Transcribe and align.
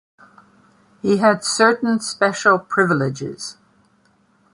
He 1.03 1.17
had 1.17 1.43
certain 1.43 1.99
special 1.99 2.57
privileges. 2.57 3.57